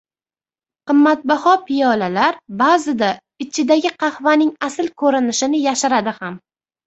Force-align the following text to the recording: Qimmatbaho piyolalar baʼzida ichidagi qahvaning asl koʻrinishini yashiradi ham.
Qimmatbaho 0.91 1.51
piyolalar 1.67 2.39
baʼzida 2.61 3.11
ichidagi 3.47 3.93
qahvaning 4.05 4.49
asl 4.69 4.91
koʻrinishini 5.03 5.63
yashiradi 5.69 6.15
ham. 6.23 6.41